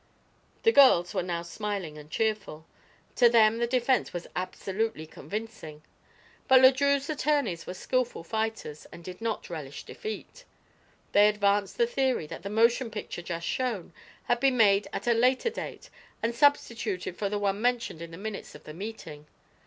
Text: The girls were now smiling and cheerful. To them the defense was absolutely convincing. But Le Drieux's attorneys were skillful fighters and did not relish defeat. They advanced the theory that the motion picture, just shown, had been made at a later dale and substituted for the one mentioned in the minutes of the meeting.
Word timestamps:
The 0.63 0.71
girls 0.71 1.13
were 1.13 1.21
now 1.21 1.43
smiling 1.43 1.95
and 1.95 2.09
cheerful. 2.09 2.65
To 3.17 3.29
them 3.29 3.59
the 3.59 3.67
defense 3.67 4.11
was 4.11 4.25
absolutely 4.35 5.05
convincing. 5.05 5.83
But 6.47 6.59
Le 6.61 6.71
Drieux's 6.71 7.07
attorneys 7.07 7.67
were 7.67 7.75
skillful 7.75 8.23
fighters 8.23 8.87
and 8.91 9.03
did 9.03 9.21
not 9.21 9.47
relish 9.47 9.83
defeat. 9.83 10.43
They 11.11 11.27
advanced 11.29 11.77
the 11.77 11.85
theory 11.85 12.25
that 12.25 12.41
the 12.41 12.49
motion 12.49 12.89
picture, 12.89 13.21
just 13.21 13.45
shown, 13.45 13.93
had 14.23 14.39
been 14.39 14.57
made 14.57 14.87
at 14.91 15.05
a 15.05 15.13
later 15.13 15.51
dale 15.51 15.81
and 16.23 16.33
substituted 16.33 17.15
for 17.15 17.29
the 17.29 17.37
one 17.37 17.61
mentioned 17.61 18.01
in 18.01 18.09
the 18.09 18.17
minutes 18.17 18.55
of 18.55 18.63
the 18.63 18.73
meeting. 18.73 19.27